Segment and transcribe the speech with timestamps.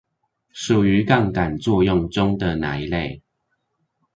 [0.51, 3.21] 屬於槓桿作用中的哪一類？